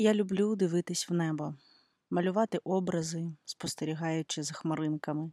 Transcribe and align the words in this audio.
Я 0.00 0.14
люблю 0.14 0.56
дивитись 0.56 1.08
в 1.08 1.14
небо, 1.14 1.54
малювати 2.10 2.58
образи, 2.64 3.32
спостерігаючи 3.44 4.42
за 4.42 4.54
хмаринками. 4.54 5.32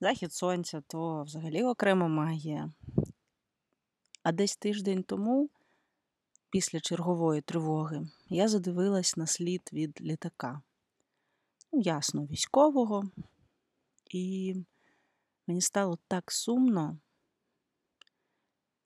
Захід 0.00 0.32
сонця 0.32 0.82
то 0.86 1.22
взагалі 1.22 1.62
окрема 1.62 2.08
магія. 2.08 2.72
А 4.22 4.32
десь 4.32 4.56
тиждень 4.56 5.02
тому, 5.02 5.50
після 6.50 6.80
чергової 6.80 7.40
тривоги, 7.40 8.08
я 8.28 8.48
задивилась 8.48 9.16
на 9.16 9.26
слід 9.26 9.70
від 9.72 10.00
літака. 10.00 10.62
Ну, 11.72 11.80
ясно, 11.80 12.26
військового, 12.26 13.10
і 14.10 14.54
мені 15.46 15.60
стало 15.60 15.98
так 16.08 16.32
сумно. 16.32 16.98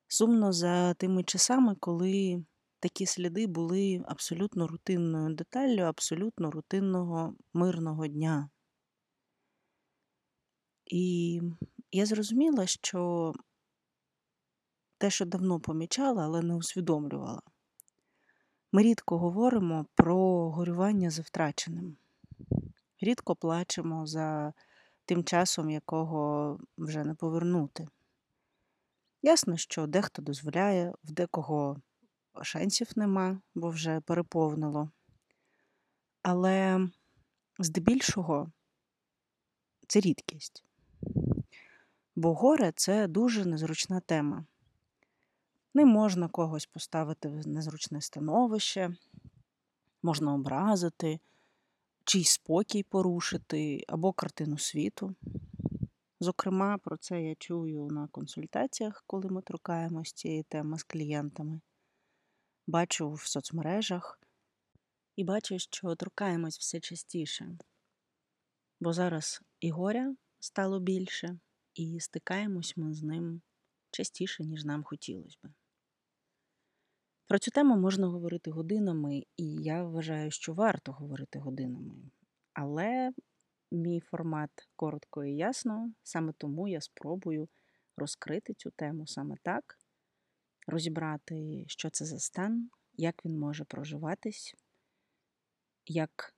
Сумно 0.09 0.53
за 0.53 0.95
тими 0.95 1.25
часами, 1.25 1.75
коли 1.75 2.45
такі 2.83 3.07
сліди 3.07 3.47
були 3.47 4.05
абсолютно 4.09 4.67
рутинною 4.67 5.35
деталлю 5.35 5.81
абсолютно 5.81 6.51
рутинного 6.51 7.35
мирного 7.53 8.07
дня. 8.07 8.51
І 10.87 11.41
я 11.93 12.07
зрозуміла, 12.07 12.67
що 12.67 13.33
те, 14.99 15.11
що 15.11 15.25
давно 15.25 15.61
помічала, 15.61 16.25
але 16.25 16.43
не 16.43 16.55
усвідомлювала. 16.55 17.43
Ми 18.73 18.83
рідко 18.83 19.19
говоримо 19.19 19.87
про 19.95 20.51
горювання 20.51 21.11
за 21.11 21.23
втраченим, 21.23 21.97
рідко 23.01 23.37
плачемо 23.37 24.07
за 24.07 24.53
тим 25.05 25.25
часом, 25.25 25.71
якого 25.71 26.59
вже 26.79 27.05
не 27.05 27.15
повернути. 27.15 27.89
Ясно, 29.23 29.57
що 29.57 29.87
дехто 29.87 30.23
дозволяє, 30.23 30.95
в 31.05 31.13
декого 31.13 31.81
шансів 32.43 32.89
нема, 32.97 33.41
бо 33.55 33.69
вже 33.69 34.01
переповнило. 34.01 34.91
Але 36.23 36.89
здебільшого 37.59 38.53
це 39.89 40.01
рідкість. 40.01 40.65
Бо 42.17 42.35
горе 42.35 42.73
це 42.77 43.07
дуже 43.09 43.45
незручна 43.45 44.01
тема. 44.01 44.45
Не 45.75 45.85
можна 45.85 46.29
когось 46.29 46.67
поставити 46.67 47.29
в 47.29 47.49
незручне 47.49 48.01
становище, 48.01 48.97
можна 50.03 50.35
образити, 50.35 51.21
чийсь 52.05 52.29
спокій 52.29 52.83
порушити 52.83 53.85
або 53.89 54.13
картину 54.13 54.59
світу. 54.59 55.15
Зокрема, 56.21 56.79
про 56.79 56.97
це 56.97 57.23
я 57.23 57.35
чую 57.35 57.87
на 57.87 58.09
консультаціях, 58.09 59.05
коли 59.07 59.29
ми 59.29 59.43
торкаємося 59.43 60.15
цієї 60.15 60.43
теми 60.43 60.79
з 60.79 60.83
клієнтами 60.83 61.61
бачу 62.73 63.13
в 63.13 63.21
соцмережах 63.21 64.21
і 65.17 65.25
бачу, 65.25 65.59
що 65.59 65.95
торкаємось 65.95 66.59
все 66.59 66.81
частіше. 66.81 67.59
Бо 68.81 68.93
зараз 68.93 69.43
і 69.61 69.71
горя 69.71 70.17
стало 70.41 70.81
більше, 70.81 71.39
і 71.75 72.01
стикаємось 72.01 72.77
ми 72.77 72.95
з 72.95 73.03
ним 73.03 73.43
частіше, 73.91 74.45
ніж 74.45 74.65
нам 74.65 74.85
хотілося 74.85 75.39
би. 75.43 75.51
Про 77.27 77.39
цю 77.39 77.51
тему 77.51 77.77
можна 77.77 78.07
говорити 78.07 78.51
годинами, 78.51 79.25
і 79.37 79.55
я 79.55 79.85
вважаю, 79.85 80.31
що 80.31 80.55
варто 80.55 80.93
говорити 80.93 81.39
годинами. 81.39 81.95
Але 82.53 83.13
мій 83.73 84.01
формат 84.01 84.51
коротко 84.77 85.25
і 85.25 85.37
ясно, 85.37 85.93
саме 86.03 86.33
тому 86.39 86.69
я 86.69 86.81
спробую 86.81 87.49
розкрити 87.97 88.55
цю 88.55 88.71
тему 88.71 89.07
саме 89.07 89.37
так, 89.43 89.79
розібрати, 90.67 91.65
що 91.69 91.91
це 91.91 92.05
за 92.05 92.19
стан, 92.19 92.71
як 92.93 93.25
він 93.25 93.39
може 93.39 93.65
проживатись, 93.65 94.55
як 95.87 96.35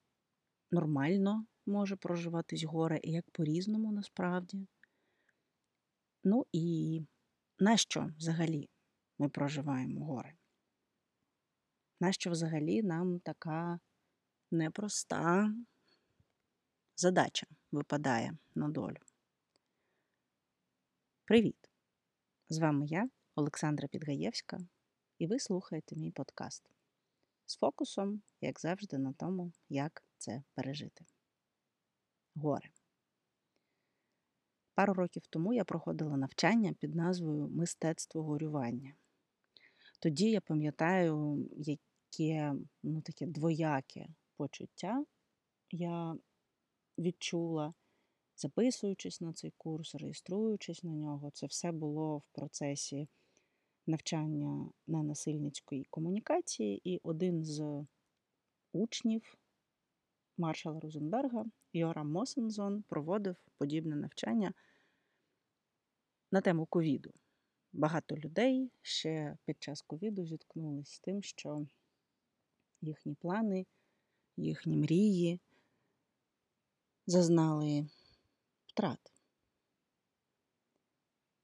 нормально 0.70 1.46
може 1.66 1.96
проживатись 1.96 2.64
горе, 2.64 3.00
і 3.02 3.10
як 3.10 3.30
по-різному 3.30 3.92
насправді. 3.92 4.66
Ну 6.24 6.46
і 6.52 7.00
нащо 7.58 8.10
взагалі 8.18 8.68
ми 9.18 9.28
проживаємо 9.28 10.04
горе? 10.04 10.34
Нащо 12.00 12.30
взагалі 12.30 12.82
нам 12.82 13.20
така 13.20 13.80
непроста 14.50 15.54
задача 16.96 17.46
випадає 17.72 18.36
на 18.54 18.68
долю? 18.68 18.96
Привіт! 21.24 21.70
З 22.48 22.58
вами 22.58 22.86
я, 22.86 23.08
Олександра 23.36 23.88
Підгаєвська, 23.88 24.58
і 25.18 25.26
ви 25.26 25.38
слухаєте 25.38 25.96
мій 25.96 26.10
подкаст 26.10 26.70
з 27.46 27.56
фокусом, 27.56 28.22
як 28.40 28.60
завжди, 28.60 28.98
на 28.98 29.12
тому, 29.12 29.52
як 29.68 30.04
це 30.18 30.42
пережити. 30.54 31.04
Горе. 32.34 32.70
Пару 34.74 34.94
років 34.94 35.22
тому 35.30 35.52
я 35.52 35.64
проходила 35.64 36.16
навчання 36.16 36.72
під 36.72 36.94
назвою 36.94 37.48
Мистецтво 37.48 38.22
горювання. 38.22 38.94
Тоді 40.00 40.30
я 40.30 40.40
пам'ятаю, 40.40 41.48
яке 41.56 42.54
ну, 42.82 43.02
таке 43.02 43.26
двояке 43.26 44.08
почуття 44.36 45.04
я 45.70 46.16
відчула 46.98 47.74
записуючись 48.36 49.20
на 49.20 49.32
цей 49.32 49.52
курс, 49.56 49.94
реєструючись 49.94 50.84
на 50.84 50.90
нього, 50.90 51.30
це 51.30 51.46
все 51.46 51.72
було 51.72 52.18
в 52.18 52.22
процесі 52.32 53.08
навчання 53.86 54.70
на 54.86 55.02
насильницької 55.02 55.84
комунікації, 55.84 56.80
і 56.84 57.00
один 57.02 57.44
з 57.44 57.86
учнів 58.72 59.38
маршала 60.36 60.80
Розенберга 60.80 61.44
Йорам 61.72 62.10
Мосензон 62.10 62.82
проводив 62.82 63.36
подібне 63.58 63.96
навчання 63.96 64.52
на 66.32 66.40
тему 66.40 66.66
ковіду. 66.66 67.12
Багато 67.72 68.16
людей 68.16 68.70
ще 68.82 69.36
під 69.44 69.62
час 69.62 69.82
ковіду 69.82 70.26
зіткнулися 70.26 70.94
з 70.94 71.00
тим, 71.00 71.22
що 71.22 71.66
їхні 72.80 73.14
плани, 73.14 73.66
їхні 74.36 74.76
мрії 74.76 75.40
зазнали 77.06 77.86
втрат. 78.66 79.12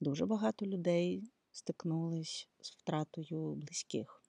Дуже 0.01 0.27
багато 0.27 0.67
людей 0.67 1.23
стикнулись 1.53 2.49
з 2.61 2.71
втратою 2.71 3.55
близьких. 3.55 4.23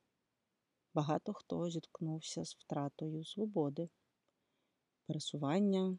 Багато 0.93 1.33
хто 1.33 1.69
зіткнувся 1.69 2.45
з 2.45 2.55
втратою 2.55 3.25
свободи, 3.25 3.89
пересування 5.07 5.97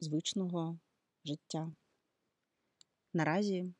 звичного 0.00 0.78
життя. 1.24 1.72
Наразі, 3.12 3.74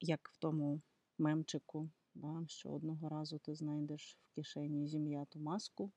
як 0.00 0.28
в 0.32 0.36
тому 0.36 0.80
мемчику, 1.18 1.90
да, 2.14 2.44
що 2.48 2.70
одного 2.70 3.08
разу 3.08 3.38
ти 3.38 3.54
знайдеш 3.54 4.18
в 4.22 4.34
кишені 4.34 4.88
зім'яту 4.88 5.38
маску 5.38 5.92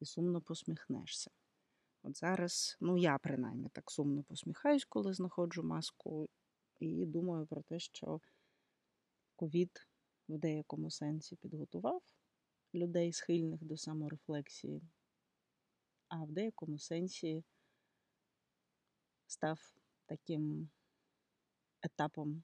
і 0.00 0.04
сумно 0.04 0.40
посміхнешся. 0.40 1.30
От 2.02 2.16
зараз, 2.16 2.76
ну 2.80 2.98
я 2.98 3.18
принаймні 3.18 3.68
так 3.68 3.90
сумно 3.90 4.22
посміхаюсь, 4.22 4.84
коли 4.84 5.14
знаходжу 5.14 5.62
маску, 5.62 6.28
і 6.86 7.06
думаю 7.06 7.46
про 7.46 7.62
те, 7.62 7.78
що 7.78 8.20
ковід 9.36 9.88
в 10.28 10.38
деякому 10.38 10.90
сенсі 10.90 11.36
підготував 11.36 12.02
людей, 12.74 13.12
схильних 13.12 13.64
до 13.64 13.76
саморефлексії, 13.76 14.82
а 16.08 16.24
в 16.24 16.32
деякому 16.32 16.78
сенсі 16.78 17.44
став 19.26 19.74
таким 20.06 20.70
етапом 21.82 22.42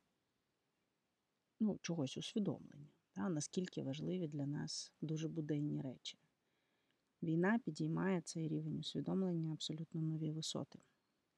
ну, 1.61 1.79
чогось 1.83 2.17
усвідомлення, 2.17 2.89
та, 3.13 3.29
наскільки 3.29 3.83
важливі 3.83 4.29
для 4.29 4.47
нас 4.47 4.93
дуже 5.01 5.29
буденні 5.29 5.81
речі. 5.83 6.19
Війна 7.23 7.59
підіймає 7.65 8.21
цей 8.21 8.49
рівень 8.49 8.79
усвідомлення 8.79 9.53
абсолютно 9.53 10.01
нові 10.03 10.31
висоти. 10.31 10.79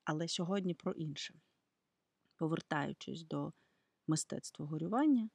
Але 0.05 0.29
сьогодні 0.29 0.75
про 0.75 0.93
інше. 0.93 1.41
Повертаючись 2.43 3.25
до 3.25 3.53
мистецтва 4.07 4.67
горювання, 4.67 5.31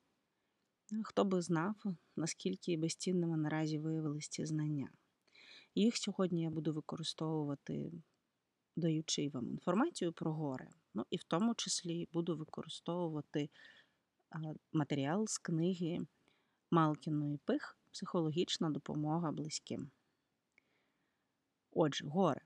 хто 1.04 1.26
би 1.26 1.42
знав, 1.42 1.76
наскільки 2.16 2.78
безцінними 2.78 3.38
наразі 3.38 3.80
виявились 3.80 4.28
ці 4.28 4.46
знання. 4.46 4.90
Їх 5.76 5.98
сьогодні 5.98 6.42
я 6.42 6.50
буду 6.50 6.74
використовувати, 6.74 7.92
даючи 8.76 9.30
вам 9.30 9.48
інформацію 9.48 10.14
про 10.14 10.34
горе, 10.34 10.70
ну 10.94 11.06
і 11.10 11.18
в 11.18 11.24
тому 11.24 11.56
числі 11.56 12.08
буду 12.14 12.38
використовувати 12.38 13.50
матеріал 14.74 15.28
з 15.28 15.38
книги 15.38 16.00
Малкіної 16.72 17.38
Пих 17.38 17.78
Психологічна 17.92 18.70
допомога 18.70 19.32
близьким. 19.32 19.92
Отже, 21.72 22.08
горе. 22.08 22.42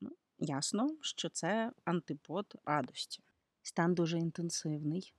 Ну, 0.00 0.10
Ясно, 0.38 0.96
що 1.00 1.28
це 1.28 1.72
антипод 1.84 2.54
радості. 2.64 3.22
Стан 3.68 3.94
дуже 3.94 4.18
інтенсивний, 4.18 5.14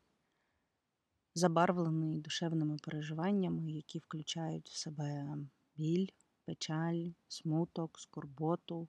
забарвлений 1.36 2.20
душевними 2.20 2.78
переживаннями, 2.78 3.72
які 3.72 4.00
включають 4.00 4.70
в 4.70 4.78
себе 4.78 5.38
біль, 5.76 6.08
печаль, 6.46 7.10
смуток, 7.28 8.00
скорботу, 8.00 8.88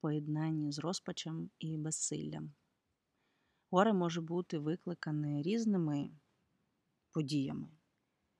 поєднанні 0.00 0.72
з 0.72 0.78
розпачем 0.78 1.50
і 1.58 1.76
безсиллям. 1.76 2.52
Горе 3.70 3.92
може 3.92 4.20
бути 4.20 4.58
викликане 4.58 5.42
різними 5.42 6.10
подіями, 7.10 7.68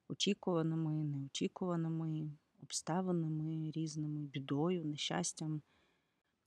очікуваними, 0.08 1.04
неочікуваними, 1.04 2.30
обставинами 2.62 3.70
різними, 3.70 4.20
бідою, 4.20 4.84
нещастям. 4.84 5.62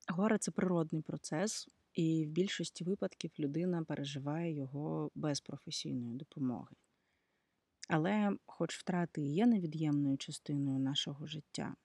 Горе 0.07 0.37
це 0.37 0.51
природний 0.51 1.01
процес, 1.01 1.67
і 1.93 2.25
в 2.25 2.29
більшості 2.29 2.83
випадків 2.83 3.31
людина 3.39 3.83
переживає 3.83 4.53
його 4.53 5.11
без 5.15 5.41
професійної 5.41 6.15
допомоги. 6.15 6.75
Але, 7.89 8.37
хоч 8.45 8.77
втрати 8.77 9.21
є 9.21 9.45
невід'ємною 9.45 10.17
частиною 10.17 10.79
нашого 10.79 11.25
життя, 11.25 11.75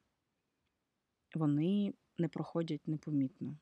вони 1.35 1.95
не 2.19 2.29
проходять 2.29 2.89
непомітно. 2.89 3.59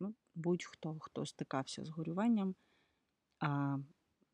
Ну, 0.00 0.14
Будь-хто, 0.34 0.98
хто 1.00 1.26
стикався 1.26 1.84
з 1.84 1.88
горюванням, 1.88 2.54
а 3.40 3.78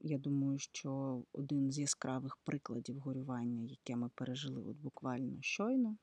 я 0.00 0.18
думаю, 0.18 0.58
що 0.58 1.22
один 1.32 1.72
з 1.72 1.78
яскравих 1.78 2.36
прикладів 2.36 2.98
горювання, 2.98 3.62
яке 3.62 3.96
ми 3.96 4.08
пережили 4.08 4.62
от 4.62 4.76
буквально 4.76 5.42
щойно, 5.42 5.96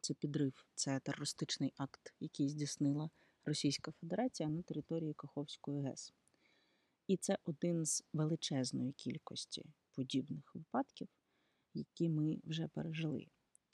це 0.00 0.14
підрив, 0.14 0.66
це 0.74 1.00
терористичний 1.00 1.72
акт, 1.76 2.14
який 2.20 2.48
здійснила 2.48 3.10
Російська 3.46 3.92
Федерація 3.92 4.48
на 4.48 4.62
території 4.62 5.14
Каховської 5.14 5.82
ГЕС. 5.82 6.14
І 7.06 7.16
це 7.16 7.38
один 7.44 7.84
з 7.84 8.04
величезної 8.12 8.92
кількості 8.92 9.64
подібних 9.92 10.54
випадків, 10.54 11.08
які 11.74 12.08
ми 12.08 12.38
вже 12.44 12.68
пережили. 12.68 13.26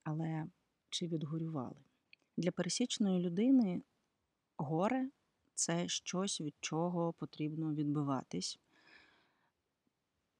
Але 0.03 0.47
чи 0.91 1.07
відгорювали? 1.07 1.85
Для 2.37 2.51
пересічної 2.51 3.21
людини 3.21 3.83
горе 4.57 5.11
це 5.55 5.89
щось, 5.89 6.41
від 6.41 6.55
чого 6.61 7.13
потрібно 7.13 7.75
відбиватись. 7.75 8.59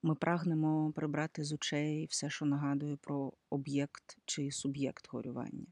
Ми 0.03 0.15
прагнемо 0.15 0.91
прибрати 0.91 1.43
з 1.43 1.53
очей 1.53 2.05
все, 2.05 2.29
що 2.29 2.45
нагадує 2.45 2.95
про 2.95 3.33
об'єкт 3.49 4.17
чи 4.25 4.51
суб'єкт 4.51 5.09
горювання. 5.09 5.65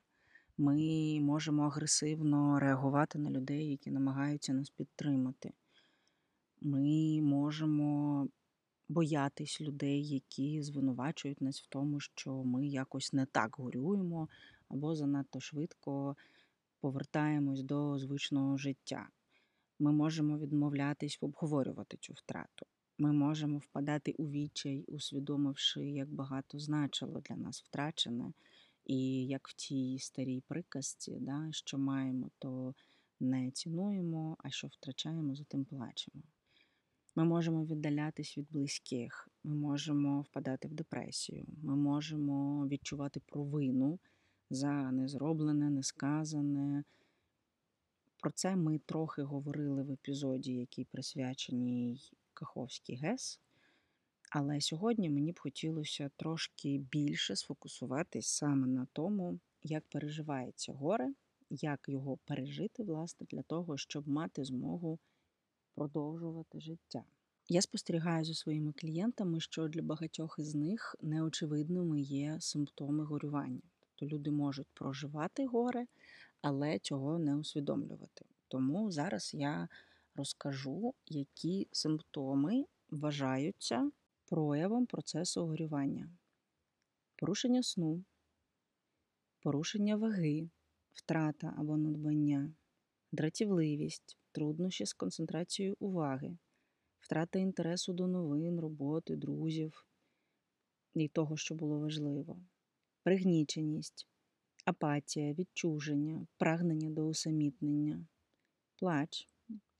Ми 0.61 1.19
можемо 1.21 1.63
агресивно 1.63 2.59
реагувати 2.59 3.19
на 3.19 3.29
людей, 3.31 3.69
які 3.69 3.91
намагаються 3.91 4.53
нас 4.53 4.69
підтримати. 4.69 5.53
Ми 6.61 7.21
можемо 7.21 8.27
боятись 8.89 9.61
людей, 9.61 10.07
які 10.07 10.61
звинувачують 10.61 11.41
нас 11.41 11.61
в 11.61 11.67
тому, 11.69 11.99
що 11.99 12.43
ми 12.43 12.67
якось 12.67 13.13
не 13.13 13.25
так 13.25 13.55
горюємо 13.55 14.29
або 14.69 14.95
занадто 14.95 15.39
швидко 15.39 16.15
повертаємось 16.79 17.63
до 17.63 17.99
звичного 17.99 18.57
життя. 18.57 19.09
Ми 19.79 19.91
можемо 19.91 20.37
відмовлятись 20.37 21.17
обговорювати 21.21 21.97
цю 21.97 22.13
втрату. 22.13 22.65
Ми 22.97 23.11
можемо 23.11 23.57
впадати 23.57 24.15
у 24.17 24.29
відчай, 24.29 24.83
усвідомивши, 24.87 25.89
як 25.89 26.09
багато 26.09 26.59
значило 26.59 27.21
для 27.21 27.35
нас 27.35 27.63
втрачене, 27.63 28.33
і 28.85 29.27
як 29.27 29.47
в 29.47 29.53
тій 29.53 29.99
старій 29.99 30.43
приказці, 30.47 31.17
да, 31.21 31.47
що 31.51 31.77
маємо, 31.77 32.29
то 32.39 32.73
не 33.19 33.51
цінуємо, 33.51 34.37
а 34.39 34.49
що 34.49 34.67
втрачаємо, 34.67 35.35
за 35.35 35.43
тим 35.43 35.65
плачемо. 35.65 36.23
Ми 37.15 37.23
можемо 37.23 37.65
віддалятись 37.65 38.37
від 38.37 38.51
близьких, 38.51 39.29
ми 39.43 39.55
можемо 39.55 40.21
впадати 40.21 40.67
в 40.67 40.73
депресію, 40.73 41.45
ми 41.63 41.75
можемо 41.75 42.67
відчувати 42.67 43.19
провину 43.19 43.99
за 44.49 44.91
незроблене, 44.91 45.69
несказане. 45.69 46.83
Про 48.17 48.31
це 48.31 48.55
ми 48.55 48.79
трохи 48.79 49.21
говорили 49.21 49.83
в 49.83 49.91
епізоді, 49.91 50.53
який 50.53 50.85
присвячений 50.85 52.11
Каховський 52.33 52.95
ГЕС. 52.95 53.39
Але 54.33 54.61
сьогодні 54.61 55.09
мені 55.09 55.31
б 55.31 55.39
хотілося 55.39 56.11
трошки 56.17 56.77
більше 56.77 57.35
сфокусуватись 57.35 58.27
саме 58.27 58.67
на 58.67 58.87
тому, 58.93 59.39
як 59.63 59.83
переживається 59.89 60.73
горе, 60.73 61.13
як 61.49 61.89
його 61.89 62.17
пережити, 62.17 62.83
власне, 62.83 63.27
для 63.29 63.41
того, 63.41 63.77
щоб 63.77 64.07
мати 64.07 64.43
змогу 64.43 64.99
продовжувати 65.75 66.59
життя. 66.59 67.03
Я 67.49 67.61
спостерігаю 67.61 68.25
за 68.25 68.33
своїми 68.33 68.73
клієнтами, 68.73 69.39
що 69.39 69.67
для 69.67 69.81
багатьох 69.81 70.35
із 70.39 70.55
них 70.55 70.95
неочевидними 71.01 72.01
є 72.01 72.37
симптоми 72.39 73.03
горювання. 73.03 73.61
Тобто 73.79 74.15
люди 74.15 74.31
можуть 74.31 74.67
проживати 74.73 75.45
горе, 75.45 75.85
але 76.41 76.79
цього 76.79 77.19
не 77.19 77.35
усвідомлювати. 77.35 78.25
Тому 78.47 78.91
зараз 78.91 79.31
я 79.33 79.67
розкажу, 80.15 80.93
які 81.07 81.67
симптоми 81.71 82.65
вважаються 82.89 83.91
проявом 84.31 84.85
процесу 84.85 85.45
горювання. 85.45 86.09
Порушення 87.15 87.63
сну, 87.63 88.03
порушення 89.39 89.95
ваги, 89.95 90.49
втрата 90.93 91.53
або 91.57 91.77
надбання, 91.77 92.53
дратівливість, 93.11 94.17
труднощі 94.31 94.85
з 94.85 94.93
концентрацією 94.93 95.75
уваги, 95.79 96.37
втрата 96.99 97.39
інтересу 97.39 97.93
до 97.93 98.07
новин, 98.07 98.59
роботи, 98.59 99.15
друзів 99.15 99.85
і 100.93 101.07
того, 101.07 101.37
що 101.37 101.55
було 101.55 101.79
важливо, 101.79 102.41
пригніченість, 103.03 104.07
апатія, 104.65 105.33
відчуження, 105.33 106.27
прагнення 106.37 106.89
до 106.89 107.07
усамітнення, 107.07 108.05
плач, 108.75 109.27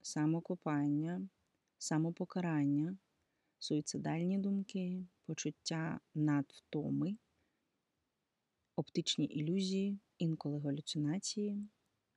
самокопання, 0.02 1.30
самопокарання, 1.78 2.98
суїцидальні 3.62 4.38
думки, 4.38 5.06
почуття 5.26 6.00
надвтоми, 6.16 7.16
оптичні 8.76 9.26
ілюзії, 9.26 10.00
інколи 10.18 10.60
галюцинації, 10.60 11.68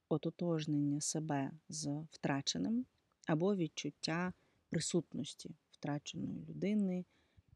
ототожнення 0.08 1.00
себе 1.00 1.50
з 1.68 2.06
втраченим 2.10 2.86
або 3.26 3.56
відчуття 3.56 4.32
присутності 4.70 5.50
втраченої 5.70 6.44
людини, 6.48 7.04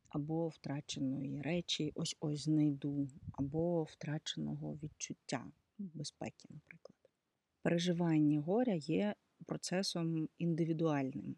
або 0.08 0.48
втраченої 0.48 1.42
речі, 1.42 1.92
ось 1.94 2.16
ось 2.20 2.44
знайду, 2.44 3.08
або 3.32 3.82
втраченого 3.82 4.78
відчуття 4.82 5.46
безпеки, 5.78 6.48
наприклад. 6.50 6.98
Переживання 7.62 8.40
горя 8.40 8.74
є 8.74 9.14
процесом 9.46 10.28
індивідуальним. 10.38 11.36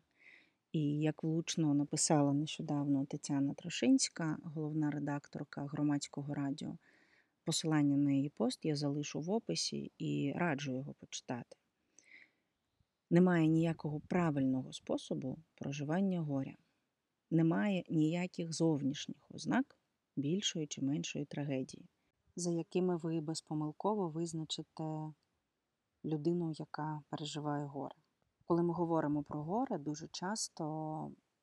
І 0.73 1.00
як 1.00 1.23
влучно 1.23 1.75
написала 1.75 2.33
нещодавно 2.33 3.07
Тетяна 3.07 3.55
Трошинська, 3.55 4.39
головна 4.43 4.91
редакторка 4.91 5.67
громадського 5.67 6.35
радіо, 6.35 6.79
посилання 7.45 7.97
на 7.97 8.12
її 8.12 8.29
пост 8.29 8.65
я 8.65 8.77
залишу 8.77 9.21
в 9.21 9.31
описі 9.31 9.93
і 9.99 10.33
раджу 10.37 10.73
його 10.73 10.95
почитати. 10.95 11.57
Немає 13.11 13.47
ніякого 13.47 14.00
правильного 14.00 14.73
способу 14.73 15.39
проживання 15.55 16.21
горя, 16.21 16.55
немає 17.31 17.85
ніяких 17.89 18.53
зовнішніх 18.53 19.31
ознак 19.31 19.79
більшої 20.17 20.67
чи 20.67 20.83
меншої 20.83 21.25
трагедії, 21.25 21.89
за 22.37 22.50
якими 22.50 22.97
ви 22.97 23.21
безпомилково 23.21 24.09
визначите 24.09 25.12
людину, 26.05 26.53
яка 26.59 27.03
переживає 27.09 27.65
горе. 27.65 27.95
Коли 28.50 28.62
ми 28.62 28.75
говоримо 28.75 29.23
про 29.23 29.42
горе, 29.42 29.78
дуже 29.78 30.09
часто 30.09 30.64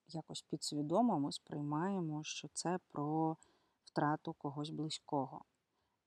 якось 0.08 0.42
підсвідомо 0.42 1.20
ми 1.20 1.32
сприймаємо, 1.32 2.24
що 2.24 2.48
це 2.54 2.80
про 2.88 3.38
втрату 3.86 4.34
когось 4.34 4.70
близького. 4.70 5.46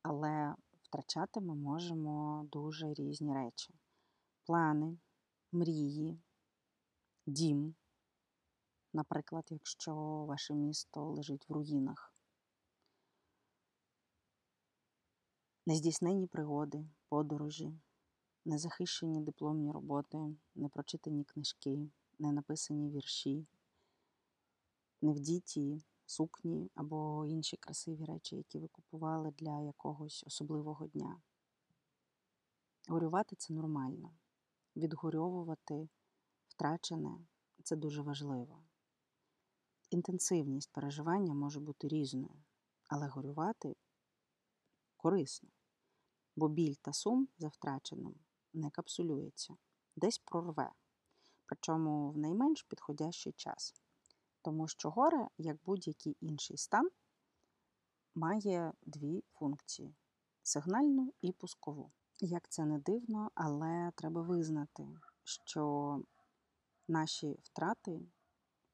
Але 0.02 0.54
втрачати 0.82 1.40
ми 1.40 1.54
можемо 1.54 2.46
дуже 2.52 2.94
різні 2.94 3.34
речі: 3.34 3.74
плани, 4.46 4.98
мрії, 5.52 6.20
дім. 7.26 7.74
Наприклад, 8.92 9.46
якщо 9.50 9.94
ваше 10.28 10.54
місто 10.54 11.04
лежить 11.04 11.48
в 11.48 11.52
руїнах, 11.52 12.14
нездійснені 15.66 16.26
пригоди, 16.26 16.84
подорожі, 17.08 17.72
незахищені 18.44 19.20
дипломні 19.20 19.72
роботи, 19.72 20.36
непрочитані 20.54 21.24
книжки, 21.24 21.90
ненаписані 22.18 22.90
вірші, 22.90 23.46
невдіті 25.02 25.82
сукні 26.06 26.70
або 26.74 27.26
інші 27.26 27.56
красиві 27.56 28.04
речі, 28.04 28.36
які 28.36 28.58
ви 28.58 28.68
купували 28.68 29.30
для 29.30 29.60
якогось 29.60 30.24
особливого 30.26 30.86
дня. 30.86 31.20
Горювати 32.88 33.36
це 33.36 33.54
нормально. 33.54 34.14
Відгорьовувати 34.76 35.88
втрачене 36.48 37.26
це 37.62 37.76
дуже 37.76 38.02
важливо. 38.02 38.62
Інтенсивність 39.90 40.72
переживання 40.72 41.34
може 41.34 41.60
бути 41.60 41.88
різною, 41.88 42.42
але 42.88 43.06
горювати 43.06 43.76
корисно. 44.96 45.48
бо 46.36 46.48
біль 46.48 46.74
та 46.82 46.92
сум 46.92 47.28
за 47.38 47.48
втраченим 47.48 48.14
не 48.52 48.70
капсулюється, 48.70 49.56
десь 49.96 50.18
прорве, 50.18 50.70
причому 51.46 52.10
в 52.10 52.18
найменш 52.18 52.62
підходящий 52.62 53.32
час. 53.32 53.74
Тому 54.42 54.68
що 54.68 54.90
горе, 54.90 55.28
як 55.38 55.56
будь-який 55.64 56.16
інший 56.20 56.56
стан, 56.56 56.90
має 58.14 58.72
дві 58.82 59.24
функції 59.32 59.94
сигнальну 60.42 61.12
і 61.20 61.32
пускову. 61.32 61.90
Як 62.20 62.48
це 62.48 62.64
не 62.64 62.78
дивно, 62.78 63.30
але 63.34 63.92
треба 63.94 64.22
визнати, 64.22 64.88
що 65.24 66.02
наші 66.88 67.38
втрати 67.42 68.00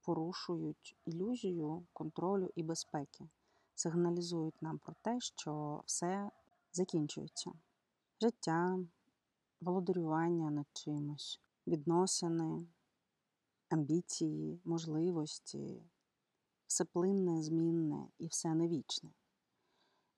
порушують 0.02 0.97
ілюзію 1.04 1.87
контролю 1.92 2.50
і 2.54 2.62
безпеки, 2.62 3.28
сигналізують 3.75 4.62
нам 4.62 4.78
про 4.78 4.95
те, 5.02 5.21
що 5.21 5.83
все 5.87 6.30
закінчується. 6.73 7.52
Життя, 8.21 8.78
володарювання 9.60 10.50
над 10.50 10.66
чимось, 10.72 11.40
відносини, 11.66 12.66
амбіції, 13.68 14.60
можливості, 14.64 15.82
все 16.66 16.84
плинне, 16.84 17.42
змінне 17.42 18.08
і 18.18 18.26
все 18.26 18.54
невічне. 18.54 19.10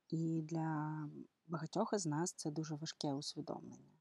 І 0.09 0.43
для 0.43 1.09
багатьох 1.47 1.93
із 1.93 2.07
нас 2.07 2.33
це 2.33 2.51
дуже 2.51 2.75
важке 2.75 3.15
усвідомлення. 3.15 3.99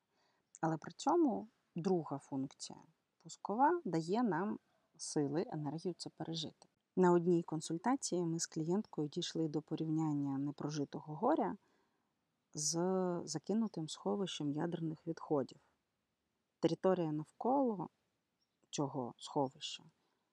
Але 0.62 0.78
при 0.78 0.92
цьому 0.92 1.48
друга 1.76 2.18
функція 2.18 2.80
пускова 3.24 3.82
дає 3.86 4.24
нам 4.24 4.60
сили, 4.98 5.46
енергію 5.48 5.96
це 5.98 6.10
пережити. 6.10 6.68
На 6.96 7.12
одній 7.12 7.44
консультації 7.44 8.26
ми 8.26 8.40
з 8.40 8.48
клієнткою 8.48 9.08
дійшли 9.08 9.48
до 9.48 9.62
порівняння 9.62 10.38
непрожитого 10.38 11.16
горя 11.16 11.58
з 12.58 12.78
закинутим 13.26 13.90
сховищем 13.90 14.52
ядерних 14.52 15.08
відходів. 15.08 15.60
Територія 16.60 17.12
навколо 17.12 17.90
цього 18.70 19.14
сховища 19.18 19.84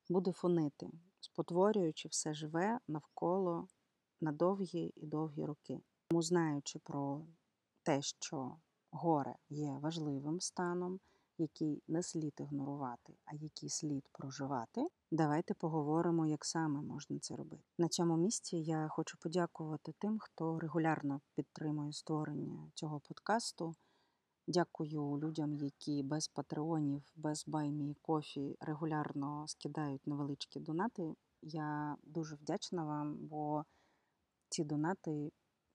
буде 0.09 0.33
фонити, 0.33 0.91
спотворюючи 1.21 2.09
все 2.09 2.35
живе 2.35 2.79
навколо 2.89 3.69
на 4.21 4.33
довгі 4.33 4.93
і 4.97 5.07
довгі 5.07 5.45
роки. 5.45 5.81
Тому, 6.09 6.23
знаючи 6.23 6.79
про 6.79 7.27
те, 7.83 8.03
що 8.03 8.57
горе 8.91 9.35
є 9.49 9.79
важливим 9.83 10.41
станом, 10.41 11.01
який 11.39 11.83
не 11.89 12.03
слід 12.03 12.35
ігнорувати, 12.41 13.15
а 13.25 13.35
який 13.35 13.69
слід 13.69 14.09
проживати, 14.13 14.89
давайте 15.15 15.55
поговоримо, 15.55 16.27
як 16.27 16.45
саме 16.45 16.83
можна 16.83 17.19
це 17.19 17.37
робити. 17.37 17.63
На 17.79 17.89
цьому 17.89 18.17
місці 18.17 18.57
я 18.57 18.89
хочу 18.89 19.19
подякувати 19.19 19.93
тим, 19.99 20.19
хто 20.19 20.59
регулярно 20.59 21.21
підтримує 21.35 21.93
створення 21.93 22.71
цього 22.75 23.01
подкасту. 23.01 23.75
Дякую 24.47 25.19
людям, 25.19 25.57
які 25.57 26.03
без 26.03 26.29
патреонів, 26.29 27.03
без 27.17 27.45
баймі 27.47 27.97
кофі 28.03 28.57
регулярно 28.61 29.45
скидають 29.49 30.07
невеличкі 30.07 30.61
донати. 30.61 31.15
Я 31.43 31.97
дуже 32.03 32.37
вдячна 32.37 32.85
вам, 32.85 33.17
бо 33.17 33.65
ці 34.49 34.65
донати 34.65 35.33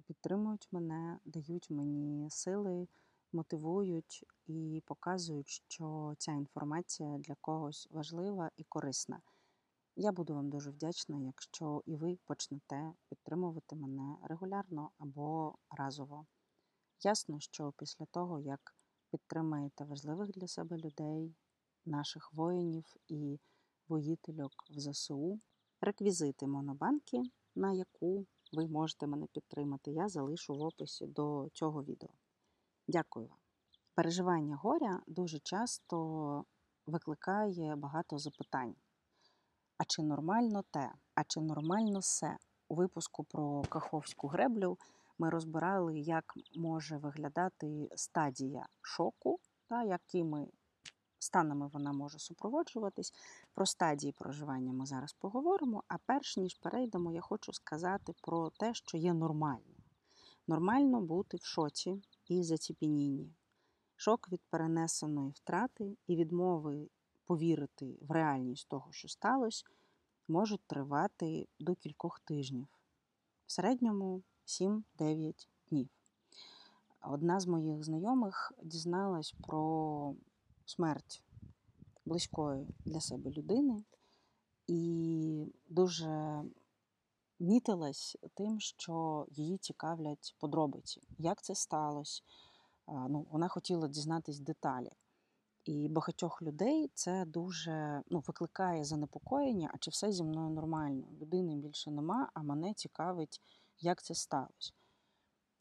підтримують 0.07 0.67
мене, 0.71 1.19
дають 1.25 1.69
мені 1.69 2.29
сили, 2.29 2.87
мотивують 3.33 4.25
і 4.47 4.83
показують, 4.85 5.47
що 5.47 6.13
ця 6.17 6.31
інформація 6.31 7.17
для 7.17 7.35
когось 7.41 7.87
важлива 7.91 8.51
і 8.57 8.63
корисна. 8.63 9.21
Я 9.95 10.11
буду 10.11 10.35
вам 10.35 10.49
дуже 10.49 10.71
вдячна, 10.71 11.19
якщо 11.19 11.83
і 11.85 11.95
ви 11.95 12.17
почнете 12.25 12.93
підтримувати 13.09 13.75
мене 13.75 14.17
регулярно 14.23 14.91
або 14.97 15.55
разово. 15.69 16.25
Ясно, 17.03 17.39
що 17.39 17.73
після 17.77 18.05
того, 18.05 18.39
як 18.39 18.75
підтримаєте 19.11 19.83
важливих 19.85 20.31
для 20.31 20.47
себе 20.47 20.77
людей, 20.77 21.35
наших 21.85 22.33
воїнів 22.33 22.85
і 23.07 23.39
воїтельок 23.87 24.51
в 24.69 24.79
ЗСУ, 24.79 25.39
реквізити 25.81 26.47
Монобанки, 26.47 27.21
на 27.55 27.73
яку 27.73 28.25
ви 28.53 28.67
можете 28.67 29.07
мене 29.07 29.27
підтримати, 29.33 29.91
я 29.91 30.09
залишу 30.09 30.53
в 30.53 30.61
описі 30.61 31.07
до 31.07 31.49
цього 31.53 31.83
відео. 31.83 32.09
Дякую 32.91 33.27
вам. 33.27 33.37
Переживання 33.95 34.55
горя 34.55 35.01
дуже 35.07 35.39
часто 35.39 36.45
викликає 36.85 37.75
багато 37.75 38.17
запитань. 38.17 38.75
А 39.77 39.85
чи 39.85 40.03
нормально 40.03 40.63
те? 40.71 40.91
А 41.15 41.23
чи 41.23 41.41
нормально 41.41 41.99
все? 41.99 42.37
У 42.67 42.75
випуску 42.75 43.23
про 43.23 43.61
Каховську 43.61 44.27
греблю 44.27 44.77
ми 45.19 45.29
розбирали, 45.29 45.99
як 45.99 46.33
може 46.55 46.97
виглядати 46.97 47.89
стадія 47.95 48.65
шоку, 48.81 49.39
та 49.67 49.83
якими 49.83 50.47
станами 51.19 51.67
вона 51.67 51.93
може 51.93 52.19
супроводжуватись. 52.19 53.13
Про 53.53 53.65
стадії 53.65 54.13
проживання 54.13 54.73
ми 54.73 54.85
зараз 54.85 55.13
поговоримо. 55.13 55.83
А 55.87 55.97
перш 56.05 56.37
ніж 56.37 56.55
перейдемо, 56.55 57.11
я 57.11 57.21
хочу 57.21 57.53
сказати 57.53 58.13
про 58.21 58.49
те, 58.49 58.73
що 58.73 58.97
є 58.97 59.13
нормально. 59.13 59.75
Нормально 60.47 61.01
бути 61.01 61.37
в 61.37 61.45
шоці 61.45 62.01
і 62.29 62.43
заціпенінні. 62.43 63.33
Шок 63.95 64.31
від 64.31 64.41
перенесеної 64.49 65.31
втрати 65.31 65.97
і 66.07 66.15
відмови 66.15 66.89
повірити 67.25 67.97
в 68.01 68.11
реальність 68.11 68.69
того, 68.69 68.91
що 68.91 69.07
сталося, 69.07 69.65
можуть 70.27 70.67
тривати 70.67 71.47
до 71.59 71.75
кількох 71.75 72.19
тижнів. 72.19 72.67
В 73.45 73.51
середньому 73.51 74.23
7-9 74.45 75.47
днів. 75.69 75.89
Одна 77.01 77.39
з 77.39 77.47
моїх 77.47 77.83
знайомих 77.83 78.53
дізналась 78.63 79.35
про 79.47 80.15
смерть 80.65 81.23
близької 82.05 82.67
для 82.85 83.01
себе 83.01 83.31
людини 83.31 83.83
і 84.67 85.53
дуже 85.69 86.43
мітилась 87.39 88.17
тим, 88.33 88.59
що 88.59 89.25
її 89.29 89.57
цікавлять 89.57 90.35
подробиці, 90.39 91.01
як 91.17 91.41
це 91.41 91.55
сталося. 91.55 92.21
Ну, 92.87 93.27
Вона 93.31 93.47
хотіла 93.47 93.87
дізнатись 93.87 94.39
деталі. 94.39 94.89
І 95.65 95.89
багатьох 95.89 96.41
людей 96.41 96.91
це 96.93 97.25
дуже 97.25 98.03
ну, 98.09 98.23
викликає 98.27 98.83
занепокоєння, 98.83 99.71
а 99.73 99.77
чи 99.77 99.91
все 99.91 100.11
зі 100.11 100.23
мною 100.23 100.49
нормально? 100.49 101.07
Людини 101.21 101.55
більше 101.55 101.91
нема, 101.91 102.29
а 102.33 102.43
мене 102.43 102.73
цікавить, 102.73 103.41
як 103.79 104.03
це 104.03 104.15
сталося. 104.15 104.73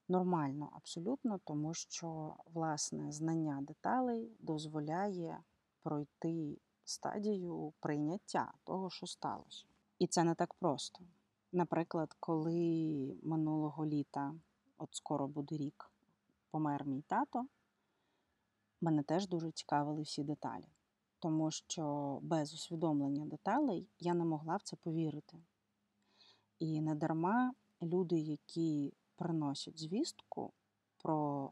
Нормально, 0.08 0.70
абсолютно, 0.72 1.40
тому 1.44 1.74
що 1.74 2.36
власне 2.54 3.12
знання 3.12 3.58
деталей 3.62 4.36
дозволяє 4.40 5.38
пройти 5.82 6.58
стадію 6.84 7.72
прийняття 7.80 8.52
того, 8.64 8.90
що 8.90 9.06
сталося. 9.06 9.64
І 9.98 10.06
це 10.06 10.24
не 10.24 10.34
так 10.34 10.54
просто. 10.54 11.04
Наприклад, 11.52 12.16
коли 12.20 13.16
минулого 13.22 13.86
літа, 13.86 14.34
от 14.78 14.94
скоро 14.94 15.28
буде 15.28 15.56
рік, 15.56 15.90
помер 16.50 16.86
мій 16.86 17.02
тато, 17.02 17.46
мене 18.80 19.02
теж 19.02 19.28
дуже 19.28 19.50
цікавили 19.50 20.02
всі 20.02 20.24
деталі, 20.24 20.68
тому 21.18 21.50
що 21.50 22.18
без 22.22 22.54
усвідомлення 22.54 23.26
деталей 23.26 23.88
я 23.98 24.14
не 24.14 24.24
могла 24.24 24.56
в 24.56 24.62
це 24.62 24.76
повірити. 24.76 25.38
І 26.58 26.80
не 26.80 26.94
дарма 26.94 27.52
люди, 27.82 28.18
які 28.18 28.92
приносять 29.16 29.80
звістку 29.80 30.52
про 30.96 31.50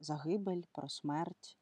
загибель, 0.00 0.62
про 0.72 0.88
смерть 0.88 1.58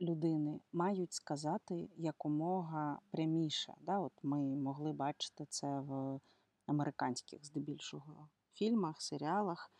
людини, 0.00 0.60
мають 0.72 1.12
сказати 1.12 1.88
якомога 1.96 2.98
пряміше. 3.10 3.74
Да? 3.80 3.98
От 3.98 4.12
Ми 4.22 4.56
могли 4.56 4.92
бачити 4.92 5.46
це 5.48 5.80
в 5.80 6.20
американських, 6.68 7.46
здебільшого, 7.46 8.28
фільмах, 8.54 9.02
серіалах, 9.02 9.72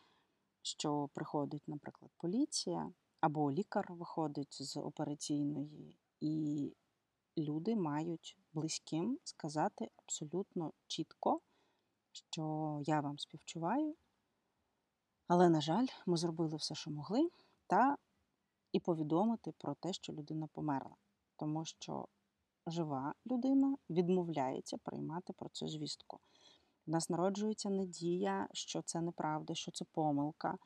що 0.61 1.09
приходить, 1.13 1.67
наприклад, 1.67 2.11
поліція 2.17 2.91
або 3.21 3.51
лікар 3.51 3.93
виходить 3.93 4.63
з 4.63 4.77
операційної, 4.77 5.97
і 6.19 6.73
люди 7.37 7.75
мають 7.75 8.37
близьким 8.53 9.19
сказати 9.23 9.89
абсолютно 9.95 10.73
чітко, 10.87 11.41
що 12.11 12.79
я 12.85 12.99
вам 12.99 13.19
співчуваю. 13.19 13.95
Але, 15.27 15.49
на 15.49 15.61
жаль, 15.61 15.87
ми 16.05 16.17
зробили 16.17 16.55
все, 16.55 16.75
що 16.75 16.91
могли, 16.91 17.29
та 17.67 17.97
і 18.71 18.79
повідомити 18.79 19.51
про 19.57 19.75
те, 19.75 19.93
що 19.93 20.13
людина 20.13 20.47
померла. 20.47 20.95
Тому 21.35 21.65
що 21.65 22.07
жива 22.67 23.13
людина 23.25 23.77
відмовляється 23.89 24.77
приймати 24.77 25.33
про 25.33 25.49
це 25.49 25.67
звістку. 25.67 26.19
У 26.89 26.91
нас 26.91 27.09
народжується 27.09 27.69
надія, 27.69 28.47
що 28.53 28.81
це 28.81 29.01
неправда, 29.01 29.55
що 29.55 29.71
це 29.71 29.85
помилка, 29.91 30.57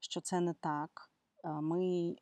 що 0.00 0.20
це 0.20 0.40
не 0.40 0.54
так. 0.54 1.10
Е, 1.44 1.48
ми 1.52 2.16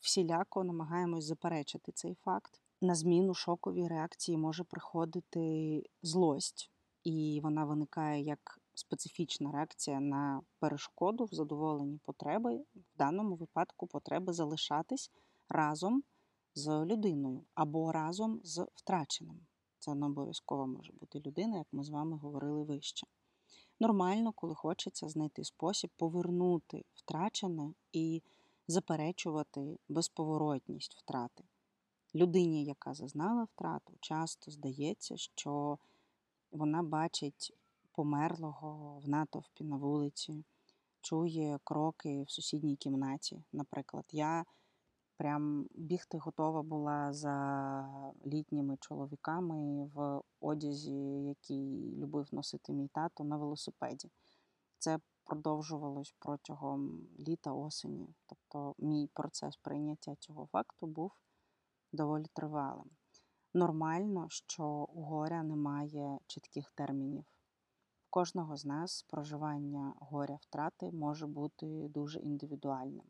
всіляко 0.00 0.64
намагаємось 0.64 1.24
заперечити 1.24 1.92
цей 1.92 2.14
факт. 2.14 2.60
На 2.80 2.94
зміну 2.94 3.34
шоковій 3.34 3.88
реакції 3.88 4.36
може 4.38 4.64
приходити 4.64 5.82
злость, 6.02 6.70
і 7.04 7.40
вона 7.42 7.64
виникає 7.64 8.22
як 8.22 8.60
специфічна 8.74 9.52
реакція 9.52 10.00
на 10.00 10.42
перешкоду 10.58 11.24
в 11.24 11.34
задоволенні 11.34 11.98
потреби, 12.04 12.64
в 12.74 12.98
даному 12.98 13.36
випадку 13.36 13.86
потреби 13.86 14.32
залишатись 14.32 15.10
разом 15.48 16.02
з 16.54 16.84
людиною 16.84 17.44
або 17.54 17.92
разом 17.92 18.40
з 18.44 18.66
втраченим. 18.74 19.46
Це 19.80 19.94
не 19.94 20.06
обов'язково 20.06 20.66
може 20.66 20.92
бути 21.00 21.20
людина, 21.26 21.58
як 21.58 21.66
ми 21.72 21.84
з 21.84 21.88
вами 21.88 22.16
говорили 22.16 22.62
вище. 22.62 23.06
Нормально, 23.80 24.32
коли 24.32 24.54
хочеться 24.54 25.08
знайти 25.08 25.44
спосіб 25.44 25.90
повернути 25.96 26.84
втрачене 26.94 27.72
і 27.92 28.22
заперечувати 28.68 29.78
безповоротність 29.88 30.94
втрати. 30.94 31.44
Людині, 32.14 32.64
яка 32.64 32.94
зазнала 32.94 33.44
втрату, 33.44 33.92
часто 34.00 34.50
здається, 34.50 35.16
що 35.16 35.78
вона 36.52 36.82
бачить 36.82 37.54
померлого 37.92 39.00
в 39.04 39.08
натовпі 39.08 39.64
на 39.64 39.76
вулиці, 39.76 40.44
чує 41.00 41.58
кроки 41.64 42.22
в 42.22 42.30
сусідній 42.30 42.76
кімнаті. 42.76 43.42
Наприклад, 43.52 44.04
я 44.12 44.44
прям 45.20 45.66
бігти 45.74 46.18
готова 46.18 46.62
була 46.62 47.12
за 47.12 48.14
літніми 48.26 48.76
чоловіками 48.80 49.84
в 49.94 50.22
одязі, 50.40 51.24
який 51.24 51.96
любив 51.96 52.28
носити 52.32 52.72
мій 52.72 52.88
тато 52.88 53.24
на 53.24 53.36
велосипеді. 53.36 54.10
Це 54.78 54.98
продовжувалось 55.24 56.14
протягом 56.18 57.08
літа 57.18 57.52
осені. 57.52 58.14
Тобто 58.26 58.74
мій 58.78 59.10
процес 59.14 59.56
прийняття 59.56 60.14
цього 60.18 60.46
факту 60.46 60.86
був 60.86 61.12
доволі 61.92 62.26
тривалим. 62.32 62.90
Нормально, 63.54 64.26
що 64.28 64.64
у 64.94 65.02
горя 65.02 65.42
немає 65.42 66.18
чітких 66.26 66.70
термінів. 66.74 67.24
В 68.04 68.10
кожного 68.10 68.56
з 68.56 68.64
нас 68.64 69.02
проживання 69.02 69.94
горя 69.96 70.38
втрати 70.40 70.90
може 70.90 71.26
бути 71.26 71.88
дуже 71.88 72.20
індивідуальним. 72.20 73.06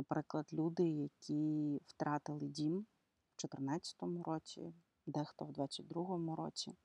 Наприклад, 0.00 0.46
люди, 0.52 0.88
які 0.88 1.80
втратили 1.86 2.48
дім 2.48 2.72
в 2.72 3.40
2014 3.42 3.96
році, 4.26 4.74
дехто 5.06 5.44
в 5.44 5.52
2022 5.52 6.36
році, 6.36 6.76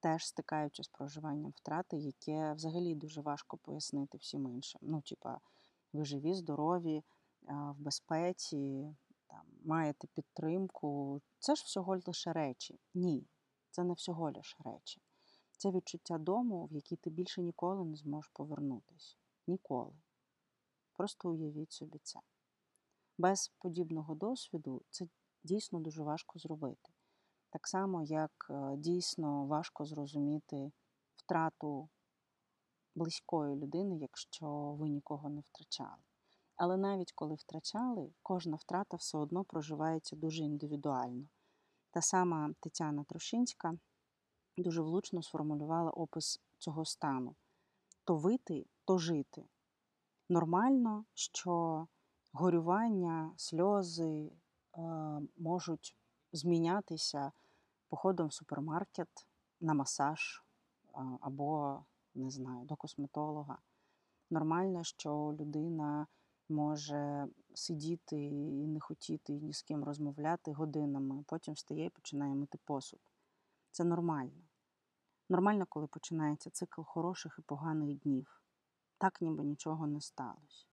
теж 0.00 0.26
стикаються 0.26 0.82
з 0.82 0.88
проживанням 0.88 1.52
втрати, 1.56 1.96
яке 1.96 2.52
взагалі 2.52 2.94
дуже 2.94 3.20
важко 3.20 3.56
пояснити 3.56 4.18
всім 4.18 4.48
іншим. 4.48 4.80
Ну, 4.84 5.00
типа, 5.00 5.40
ви 5.92 6.04
живі, 6.04 6.34
здорові, 6.34 7.02
в 7.42 7.74
безпеці, 7.78 8.94
там, 9.26 9.46
маєте 9.64 10.06
підтримку. 10.06 11.20
Це 11.38 11.54
ж 11.54 11.62
всього 11.64 11.98
лише 12.06 12.32
речі. 12.32 12.78
Ні, 12.94 13.26
це 13.70 13.84
не 13.84 13.94
всього 13.94 14.32
лише 14.36 14.56
речі. 14.64 15.02
Це 15.52 15.70
відчуття 15.70 16.18
дому, 16.18 16.66
в 16.66 16.72
який 16.72 16.98
ти 16.98 17.10
більше 17.10 17.42
ніколи 17.42 17.84
не 17.84 17.96
зможеш 17.96 18.30
повернутися. 18.34 19.16
Ніколи. 19.46 19.94
Просто 20.92 21.30
уявіть 21.30 21.72
собі 21.72 21.98
це. 22.02 22.20
Без 23.18 23.48
подібного 23.58 24.14
досвіду 24.14 24.82
це 24.90 25.08
дійсно 25.44 25.80
дуже 25.80 26.02
важко 26.02 26.38
зробити. 26.38 26.92
Так 27.50 27.68
само, 27.68 28.02
як 28.02 28.46
е, 28.50 28.76
дійсно 28.76 29.46
важко 29.46 29.84
зрозуміти 29.84 30.72
втрату 31.16 31.88
близької 32.94 33.56
людини, 33.56 33.98
якщо 33.98 34.46
ви 34.50 34.88
нікого 34.88 35.28
не 35.28 35.40
втрачали. 35.40 36.02
Але 36.56 36.76
навіть 36.76 37.12
коли 37.12 37.34
втрачали, 37.34 38.12
кожна 38.22 38.56
втрата 38.56 38.96
все 38.96 39.18
одно 39.18 39.44
проживається 39.44 40.16
дуже 40.16 40.44
індивідуально. 40.44 41.28
Та 41.90 42.02
сама 42.02 42.54
Тетяна 42.60 43.04
Трушинська 43.04 43.78
дуже 44.56 44.82
влучно 44.82 45.22
сформулювала 45.22 45.90
опис 45.90 46.40
цього 46.58 46.84
стану: 46.84 47.36
то 48.04 48.16
вити, 48.16 48.66
то 48.84 48.98
жити. 48.98 49.44
Нормально, 50.28 51.04
що 51.14 51.86
горювання, 52.32 53.32
сльози 53.36 54.32
е, 54.32 54.80
можуть 55.36 55.96
змінятися 56.32 57.32
походом 57.88 58.28
в 58.28 58.32
супермаркет 58.32 59.08
на 59.60 59.74
масаж 59.74 60.44
або, 61.20 61.80
не 62.14 62.30
знаю, 62.30 62.66
до 62.66 62.76
косметолога. 62.76 63.58
Нормально, 64.30 64.84
що 64.84 65.36
людина 65.40 66.06
може 66.48 67.28
сидіти 67.54 68.16
і 68.26 68.66
не 68.66 68.80
хотіти 68.80 69.32
ні 69.32 69.52
з 69.52 69.62
ким 69.62 69.84
розмовляти 69.84 70.52
годинами, 70.52 71.24
потім 71.26 71.54
встає 71.54 71.84
і 71.84 71.90
починає 71.90 72.34
мити 72.34 72.58
посуд. 72.64 73.00
Це 73.70 73.84
нормально. 73.84 74.42
Нормально, 75.28 75.66
коли 75.68 75.86
починається 75.86 76.50
цикл 76.50 76.82
хороших 76.82 77.36
і 77.38 77.42
поганих 77.42 77.98
днів. 77.98 78.40
Так 78.98 79.20
ніби 79.20 79.44
нічого 79.44 79.86
не 79.86 80.00
сталося. 80.00 80.67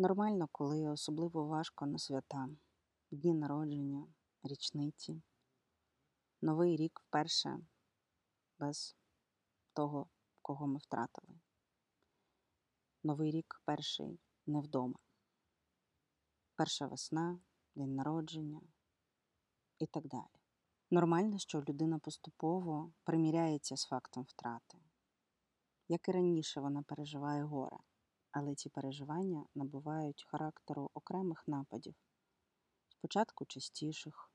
Нормально, 0.00 0.48
коли 0.52 0.88
особливо 0.88 1.46
важко 1.46 1.86
на 1.86 1.98
свята, 1.98 2.48
дні 3.10 3.34
народження, 3.34 4.06
річниці, 4.42 5.22
Новий 6.42 6.76
рік 6.76 7.00
вперше 7.04 7.58
без 8.58 8.96
того, 9.72 10.08
кого 10.42 10.66
ми 10.66 10.78
втратили. 10.78 11.40
Новий 13.02 13.30
рік 13.30 13.62
перший 13.64 14.20
не 14.46 14.60
вдома. 14.60 14.98
Перша 16.54 16.86
весна, 16.86 17.40
день 17.74 17.94
народження 17.94 18.60
і 19.78 19.86
так 19.86 20.06
далі. 20.06 20.40
Нормально, 20.90 21.38
що 21.38 21.60
людина 21.68 21.98
поступово 21.98 22.92
приміряється 23.04 23.76
з 23.76 23.84
фактом 23.84 24.22
втрати. 24.22 24.78
Як 25.88 26.08
і 26.08 26.12
раніше 26.12 26.60
вона 26.60 26.82
переживає 26.82 27.44
горе, 27.44 27.76
але 28.30 28.54
ці 28.54 28.68
переживання 28.68 29.46
набувають 29.54 30.24
характеру 30.28 30.90
окремих 30.94 31.48
нападів, 31.48 31.94
спочатку 32.88 33.46
частіших, 33.46 34.32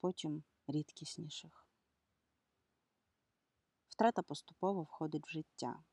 потім 0.00 0.44
рідкісніших. 0.66 1.66
Втрата 3.88 4.22
поступово 4.22 4.82
входить 4.82 5.26
в 5.26 5.30
життя. 5.30 5.84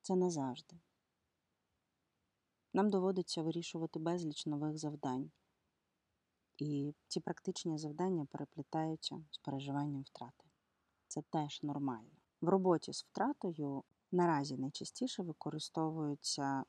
Це 0.00 0.16
не 0.16 0.30
завжди. 0.30 0.80
Нам 2.72 2.90
доводиться 2.90 3.42
вирішувати 3.42 3.98
безліч 3.98 4.46
нових 4.46 4.78
завдань, 4.78 5.30
і 6.56 6.94
ці 7.08 7.20
практичні 7.20 7.78
завдання 7.78 8.26
переплітаються 8.26 9.24
з 9.30 9.38
переживанням 9.38 10.02
втрати. 10.02 10.44
Це 11.08 11.22
теж 11.22 11.62
нормально. 11.62 12.10
В 12.40 12.48
роботі 12.48 12.92
з 12.92 13.02
втратою 13.02 13.84
наразі 14.12 14.56
найчастіше 14.56 15.22
використовується 15.22 16.64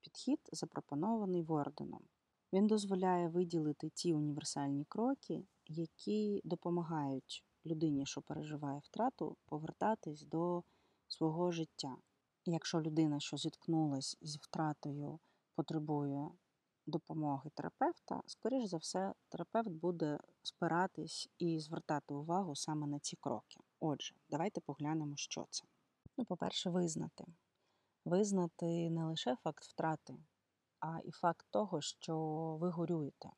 підхід, 0.00 0.40
запропонований 0.52 1.42
Ворденом. 1.42 2.02
Він 2.52 2.66
дозволяє 2.66 3.28
виділити 3.28 3.90
ті 3.90 4.14
універсальні 4.14 4.84
кроки, 4.84 5.44
які 5.66 6.40
допомагають 6.44 7.44
людині, 7.66 8.06
що 8.06 8.22
переживає 8.22 8.80
втрату, 8.84 9.36
повертатись 9.46 10.22
до 10.22 10.62
свого 11.08 11.50
життя. 11.50 11.96
Якщо 12.44 12.80
людина, 12.80 13.20
що 13.20 13.36
зіткнулася 13.36 14.16
з 14.20 14.36
втратою, 14.36 15.18
потребує 15.54 16.30
допомоги 16.86 17.50
терапевта, 17.54 18.22
скоріш 18.26 18.64
за 18.64 18.76
все, 18.76 19.14
терапевт 19.28 19.70
буде 19.70 20.18
спиратись 20.42 21.28
і 21.38 21.58
звертати 21.58 22.14
увагу 22.14 22.56
саме 22.56 22.86
на 22.86 22.98
ці 22.98 23.16
кроки. 23.16 23.60
Отже, 23.80 24.14
давайте 24.30 24.60
поглянемо, 24.60 25.16
що 25.16 25.46
це. 25.50 25.64
Ну, 26.20 26.26
по-перше, 26.26 26.70
визнати. 26.70 27.24
Визнати 28.04 28.90
не 28.90 29.04
лише 29.04 29.36
факт 29.36 29.64
втрати, 29.64 30.18
а 30.80 30.98
і 31.04 31.10
факт 31.10 31.46
того, 31.50 31.80
що 31.80 32.16
ви 32.60 32.70
горюєте. 32.70 33.30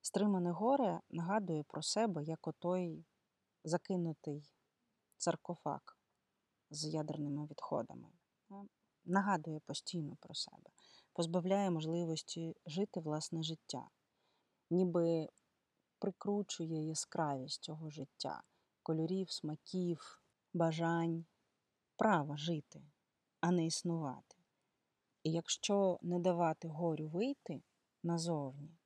Стримане 0.00 0.50
горе 0.50 1.00
нагадує 1.10 1.62
про 1.62 1.82
себе 1.82 2.24
як 2.24 2.48
отой 2.48 3.04
закинутий 3.64 4.52
саркофаг 5.18 5.98
з 6.70 6.84
ядерними 6.84 7.46
відходами. 7.46 8.08
Нагадує 9.04 9.60
постійно 9.60 10.16
про 10.20 10.34
себе, 10.34 10.70
позбавляє 11.12 11.70
можливості 11.70 12.56
жити 12.66 13.00
власне 13.00 13.42
життя, 13.42 13.88
ніби 14.70 15.28
прикручує 15.98 16.88
яскравість 16.88 17.62
цього 17.62 17.90
життя, 17.90 18.42
кольорів, 18.82 19.30
смаків, 19.30 20.22
бажань, 20.54 21.24
права 22.02 22.36
жити, 22.36 22.82
а 23.40 23.50
не 23.50 23.66
існувати. 23.66 24.36
І 25.22 25.30
якщо 25.30 25.98
не 26.02 26.18
давати 26.18 26.68
горю 26.68 27.08
вийти 27.08 27.62
назовні, 28.02 28.78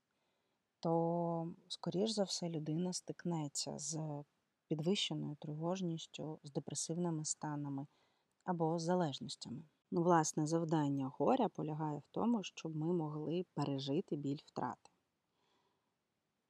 то, 0.81 1.55
скоріш 1.69 2.11
за 2.11 2.25
все, 2.25 2.49
людина 2.49 2.93
стикнеться 2.93 3.79
з 3.79 3.99
підвищеною 4.69 5.37
тривожністю, 5.41 6.41
з 6.43 6.53
депресивними 6.53 7.25
станами 7.25 7.87
або 8.45 8.79
залежностями. 8.79 9.63
Ну, 9.91 10.03
власне, 10.03 10.47
завдання 10.47 11.13
горя 11.19 11.49
полягає 11.49 11.99
в 11.99 12.09
тому, 12.11 12.43
щоб 12.43 12.77
ми 12.77 12.93
могли 12.93 13.45
пережити 13.55 14.17
біль 14.17 14.41
втрати. 14.47 14.91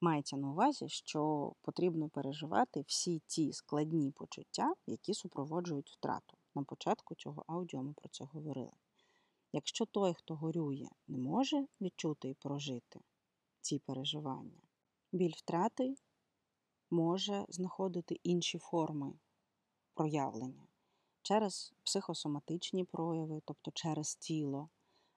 Мається 0.00 0.36
на 0.36 0.50
увазі, 0.50 0.88
що 0.88 1.52
потрібно 1.62 2.08
переживати 2.08 2.84
всі 2.86 3.22
ті 3.26 3.52
складні 3.52 4.12
почуття, 4.12 4.74
які 4.86 5.14
супроводжують 5.14 5.90
втрату. 5.90 6.36
На 6.56 6.62
початку 6.62 7.14
цього 7.14 7.44
аудіо 7.46 7.82
ми 7.82 7.92
про 7.92 8.08
це 8.08 8.24
говорили. 8.24 8.72
Якщо 9.52 9.86
той, 9.86 10.14
хто 10.14 10.34
горює, 10.34 10.88
не 11.08 11.18
може 11.18 11.66
відчути 11.80 12.28
і 12.28 12.34
прожити 12.34 13.00
ці 13.60 13.78
переживання, 13.78 14.62
біль 15.12 15.32
втрати 15.36 15.94
може 16.90 17.46
знаходити 17.48 18.20
інші 18.22 18.58
форми 18.58 19.12
проявлення 19.94 20.66
через 21.22 21.74
психосоматичні 21.84 22.84
прояви, 22.84 23.42
тобто 23.44 23.70
через 23.74 24.16
тіло, 24.16 24.68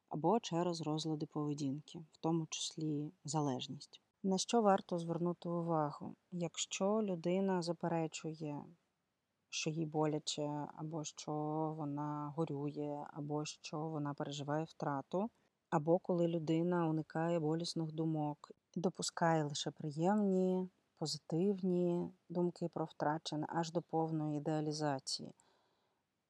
або 0.09 0.39
через 0.39 0.81
розлади 0.81 1.25
поведінки, 1.25 1.99
в 2.11 2.17
тому 2.17 2.47
числі 2.49 3.11
залежність. 3.25 4.01
На 4.23 4.37
що 4.37 4.61
варто 4.61 4.99
звернути 4.99 5.49
увагу? 5.49 6.15
Якщо 6.31 7.03
людина 7.03 7.61
заперечує, 7.61 8.63
що 9.49 9.69
їй 9.69 9.85
боляче, 9.85 10.67
або 10.75 11.03
що 11.03 11.31
вона 11.77 12.33
горює, 12.35 13.05
або 13.13 13.45
що 13.45 13.79
вона 13.79 14.13
переживає 14.13 14.63
втрату, 14.63 15.29
або 15.69 15.99
коли 15.99 16.27
людина 16.27 16.87
уникає 16.87 17.39
болісних 17.39 17.91
думок 17.91 18.51
допускає 18.75 19.43
лише 19.43 19.71
приємні, 19.71 20.69
позитивні 20.97 22.09
думки 22.29 22.69
про 22.73 22.85
втрачене 22.85 23.47
аж 23.49 23.71
до 23.71 23.81
повної 23.81 24.37
ідеалізації, 24.37 25.31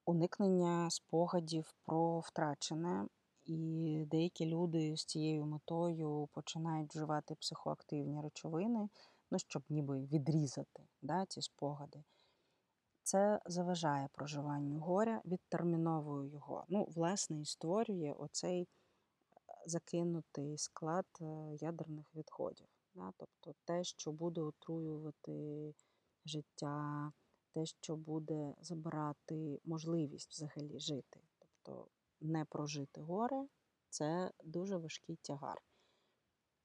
уникнення 0.04 0.90
спогадів 0.90 1.74
про 1.84 2.20
втрачене 2.20 3.06
і 3.44 4.04
деякі 4.10 4.46
люди 4.46 4.96
з 4.96 5.04
цією 5.04 5.46
метою 5.46 6.28
починають 6.32 6.94
вживати 6.94 7.34
психоактивні 7.34 8.20
речовини, 8.20 8.88
ну, 9.30 9.38
щоб 9.38 9.62
ніби 9.68 10.00
відрізати 10.00 10.82
да, 11.02 11.26
ці 11.26 11.42
спогади. 11.42 12.02
Це 13.10 13.40
заважає 13.46 14.08
проживанню 14.12 14.78
горя, 14.78 15.22
відтерміновує 15.24 16.30
його. 16.30 16.64
Ну, 16.68 16.84
власне, 16.84 17.40
і 17.40 17.44
створює 17.44 18.12
оцей 18.12 18.62
е, 18.62 18.66
закинутий 19.66 20.58
склад 20.58 21.06
е, 21.20 21.24
ядерних 21.60 22.14
відходів. 22.14 22.66
Да? 22.94 23.12
Тобто 23.16 23.54
те, 23.64 23.84
що 23.84 24.12
буде 24.12 24.40
отруювати 24.40 25.74
життя, 26.24 27.12
те, 27.54 27.66
що 27.66 27.96
буде 27.96 28.54
забирати 28.60 29.60
можливість 29.64 30.30
взагалі 30.30 30.78
жити. 30.78 31.20
Тобто 31.38 31.88
не 32.20 32.44
прожити 32.44 33.00
горе 33.00 33.46
це 33.88 34.30
дуже 34.44 34.76
важкий 34.76 35.16
тягар. 35.22 35.62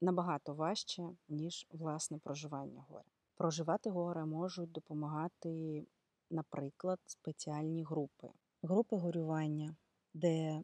Набагато 0.01 0.53
важче, 0.53 1.09
ніж 1.29 1.67
власне 1.71 2.17
проживання 2.17 2.85
горя. 2.89 3.11
Проживати 3.35 3.89
горе 3.89 4.25
можуть 4.25 4.71
допомагати, 4.71 5.85
наприклад, 6.29 6.99
спеціальні 7.05 7.83
групи. 7.83 8.29
Групи 8.61 8.95
горювання, 8.95 9.75
де 10.13 10.63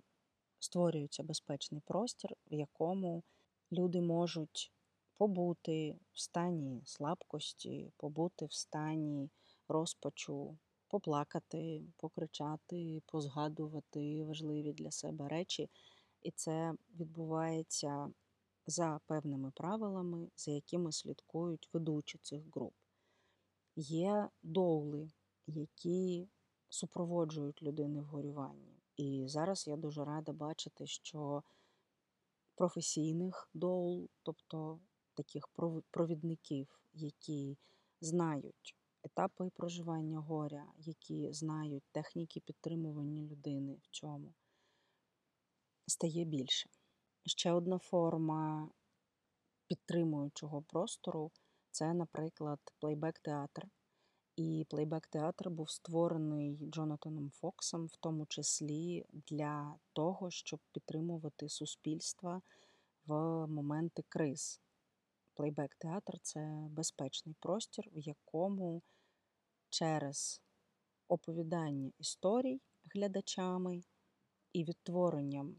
створюється 0.59 1.23
безпечний 1.23 1.81
простір, 1.85 2.35
в 2.51 2.53
якому 2.53 3.23
люди 3.71 4.01
можуть 4.01 4.71
побути 5.17 5.97
в 6.13 6.19
стані 6.19 6.81
слабкості, 6.85 7.91
побути 7.97 8.45
в 8.45 8.53
стані 8.53 9.29
розпачу, 9.67 10.57
поплакати, 10.87 11.83
покричати, 11.97 13.01
позгадувати 13.05 14.23
важливі 14.23 14.73
для 14.73 14.91
себе 14.91 15.27
речі. 15.27 15.69
І 16.21 16.31
це 16.31 16.73
відбувається 16.99 18.11
за 18.67 18.99
певними 19.05 19.51
правилами, 19.55 20.29
за 20.35 20.51
якими 20.51 20.91
слідкують 20.91 21.69
ведучі 21.73 22.17
цих 22.17 22.41
груп. 22.55 22.73
Є 23.75 24.29
доули, 24.43 25.11
які 25.47 26.29
супроводжують 26.69 27.63
людини 27.63 28.01
в 28.01 28.05
горюванні. 28.05 28.81
І 28.97 29.23
зараз 29.27 29.67
я 29.67 29.77
дуже 29.77 30.05
рада 30.05 30.33
бачити, 30.33 30.87
що 30.87 31.43
професійних 32.55 33.49
доул, 33.53 34.09
тобто 34.23 34.79
таких 35.13 35.47
провідників, 35.91 36.79
які 36.93 37.57
знають 38.01 38.75
етапи 39.03 39.49
проживання 39.49 40.19
горя, 40.19 40.71
які 40.77 41.33
знають 41.33 41.83
техніки 41.91 42.39
підтримування 42.39 43.21
людини 43.21 43.77
в 43.81 43.87
цьому, 43.87 44.33
стає 45.87 46.25
більше. 46.25 46.69
Ще 47.25 47.51
одна 47.51 47.79
форма 47.79 48.69
підтримуючого 49.67 50.61
простору 50.61 51.31
це, 51.71 51.93
наприклад, 51.93 52.59
плейбек-театр. 52.79 53.67
І 54.35 54.65
плейбек-театр 54.69 55.49
був 55.49 55.71
створений 55.71 56.59
Джонатаном 56.61 57.29
Фоксом, 57.29 57.85
в 57.85 57.95
тому 57.95 58.25
числі 58.25 59.05
для 59.13 59.75
того, 59.93 60.31
щоб 60.31 60.59
підтримувати 60.71 61.49
суспільства 61.49 62.41
в 63.05 63.13
моменти 63.47 64.03
криз. 64.09 64.61
Плейбек-театр 65.33 66.19
це 66.21 66.67
безпечний 66.69 67.35
простір, 67.39 67.89
в 67.93 67.97
якому 67.97 68.81
через 69.69 70.41
оповідання 71.07 71.91
історій 71.99 72.61
глядачами 72.95 73.83
і 74.53 74.63
відтворенням 74.63 75.55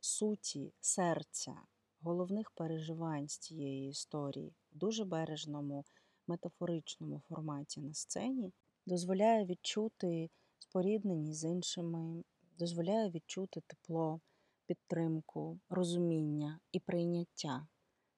суті, 0.00 0.72
серця, 0.80 1.62
головних 2.00 2.50
переживань 2.50 3.28
з 3.28 3.38
цієї 3.38 3.90
історії 3.90 4.54
в 4.72 4.78
дуже 4.78 5.04
бережному 5.04 5.84
метафоричному 6.26 7.22
форматі 7.28 7.80
на 7.80 7.94
сцені 7.94 8.52
дозволяє 8.86 9.44
відчути 9.44 10.30
спорідненість 10.58 11.40
з 11.40 11.44
іншими, 11.44 12.24
дозволяє 12.58 13.10
відчути 13.10 13.62
тепло, 13.66 14.20
підтримку, 14.66 15.58
розуміння 15.68 16.60
і 16.72 16.80
прийняття 16.80 17.66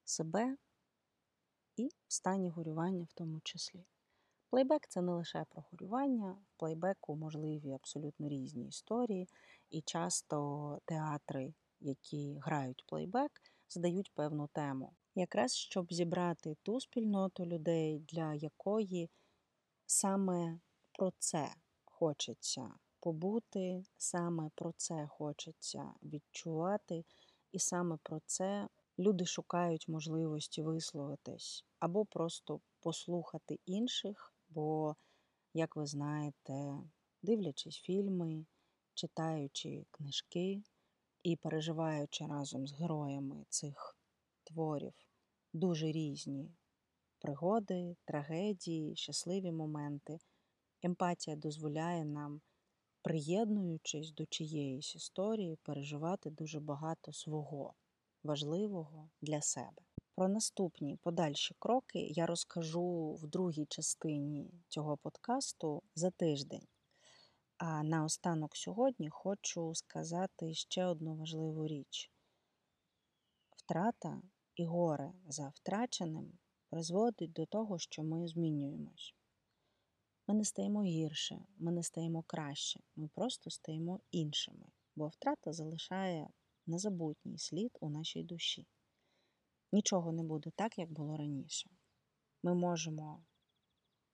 себе 0.03 0.57
і 1.75 1.89
в 2.07 2.13
стані 2.13 2.49
горювання 2.49 3.03
в 3.03 3.13
тому 3.13 3.39
числі. 3.43 3.85
Плейбек 4.49 4.87
це 4.87 5.01
не 5.01 5.11
лише 5.11 5.45
про 5.49 5.63
горювання, 5.71 6.31
в 6.31 6.59
плейбеку 6.59 7.15
можливі 7.15 7.71
абсолютно 7.71 8.29
різні 8.29 8.67
історії, 8.67 9.27
і 9.69 9.81
часто 9.81 10.79
театри, 10.85 11.53
які 11.79 12.39
грають 12.43 12.83
плейбек, 12.87 13.31
задають 13.69 14.11
певну 14.13 14.47
тему. 14.47 14.93
Якраз 15.17 15.55
щоб 15.55 15.93
зібрати 15.93 16.55
ту 16.63 16.79
спільноту 16.79 17.45
людей, 17.45 17.99
для 17.99 18.33
якої 18.33 19.09
саме 19.85 20.59
про 20.91 21.11
це 21.19 21.55
хочеться 21.85 22.73
побути, 22.99 23.83
саме 23.97 24.49
про 24.55 24.71
це 24.77 25.07
хочеться 25.07 25.93
відчувати, 26.03 27.05
і 27.51 27.59
саме 27.59 27.97
про 28.03 28.19
це 28.25 28.67
люди 28.99 29.25
шукають 29.25 29.87
можливості 29.87 30.61
висловитись 30.61 31.65
або 31.79 32.05
просто 32.05 32.59
послухати 32.79 33.59
інших, 33.65 34.33
бо, 34.49 34.95
як 35.53 35.75
ви 35.75 35.85
знаєте, 35.85 36.77
дивлячись 37.21 37.77
фільми, 37.77 38.45
читаючи 38.93 39.85
книжки 39.91 40.63
і 41.23 41.35
переживаючи 41.35 42.25
разом 42.25 42.67
з 42.67 42.73
героями 42.73 43.45
цих 43.49 43.94
творів 44.45 44.93
дуже 45.53 45.91
різні 45.91 46.51
пригоди, 47.19 47.95
трагедії, 48.05 48.95
щасливі 48.95 49.51
моменти, 49.51 50.19
емпатія 50.81 51.35
дозволяє 51.35 52.05
нам, 52.05 52.41
приєднуючись 53.01 54.11
до 54.11 54.25
чиєїсь 54.25 54.95
історії, 54.95 55.57
переживати 55.63 56.29
дуже 56.29 56.59
багато 56.59 57.13
свого 57.13 57.73
важливого 58.23 59.09
для 59.21 59.41
себе. 59.41 59.81
Про 60.15 60.27
наступні 60.27 60.97
подальші 60.97 61.55
кроки 61.59 61.99
я 61.99 62.25
розкажу 62.25 63.13
в 63.13 63.27
другій 63.27 63.65
частині 63.65 64.51
цього 64.67 64.97
подкасту 64.97 65.83
за 65.95 66.11
тиждень. 66.11 66.67
А 67.57 67.83
наостанок 67.83 68.55
сьогодні 68.55 69.09
хочу 69.09 69.75
сказати 69.75 70.53
ще 70.53 70.85
одну 70.85 71.15
важливу 71.15 71.67
річ: 71.67 72.11
втрата 73.57 74.21
і 74.55 74.65
горе 74.65 75.13
за 75.27 75.49
втраченим 75.49 76.37
призводить 76.69 77.31
до 77.31 77.45
того, 77.45 77.79
що 77.79 78.03
ми 78.03 78.27
змінюємось. 78.27 79.15
Ми 80.27 80.35
не 80.35 80.45
стаємо 80.45 80.83
гірше, 80.83 81.45
ми 81.57 81.71
не 81.71 81.83
стаємо 81.83 82.23
краще, 82.23 82.79
ми 82.95 83.07
просто 83.07 83.49
стаємо 83.49 83.99
іншими, 84.11 84.65
бо 84.95 85.07
втрата 85.07 85.53
залишає 85.53 86.29
незабутній 86.65 87.37
слід 87.37 87.77
у 87.81 87.89
нашій 87.89 88.23
душі. 88.23 88.67
Нічого 89.71 90.11
не 90.11 90.23
буде 90.23 90.51
так, 90.55 90.77
як 90.77 90.91
було 90.91 91.17
раніше. 91.17 91.69
Ми 92.43 92.53
можемо 92.53 93.25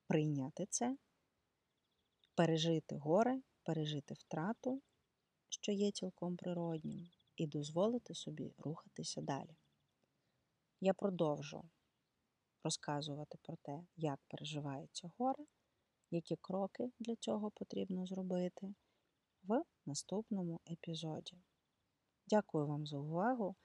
прийняти 0.08 0.66
це, 0.70 0.98
пережити 2.36 2.96
горе, 2.96 3.42
пережити 3.64 4.14
втрату, 4.14 4.82
що 5.50 5.72
є 5.72 5.92
цілком 5.92 6.38
природнім, 6.38 7.10
і 7.36 7.48
дозволити 7.48 8.16
собі 8.16 8.54
рухатися 8.58 9.22
далі. 9.22 9.56
Я 10.84 10.94
продовжу 10.94 11.70
розказувати 12.64 13.38
про 13.42 13.56
те, 13.62 13.84
як 13.96 14.20
переживається 14.28 15.12
горе, 15.18 15.46
які 16.12 16.36
кроки 16.36 16.92
для 17.00 17.16
цього 17.16 17.52
потрібно 17.52 18.06
зробити. 18.06 18.74
в 19.44 19.64
наступному 19.86 20.60
епізоді. 20.72 21.38
Дякую 22.28 22.68
вам 22.68 22.88
за 22.88 22.98
увагу 22.98 23.56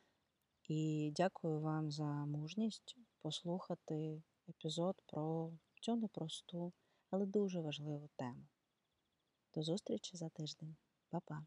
і 0.62 1.12
дякую 1.16 1.60
вам 1.60 1.90
за 1.90 2.04
мужність 2.04 2.96
послухати 3.18 4.22
епізод 4.48 5.02
про 5.06 5.52
цю 5.80 5.96
непросту, 5.96 6.72
але 7.10 7.26
дуже 7.26 7.60
важливу 7.60 8.08
тему. 8.16 8.46
До 9.54 9.62
зустрічі 9.62 10.16
за 10.16 10.28
тиждень. 10.28 10.76
Па-па! 11.08 11.46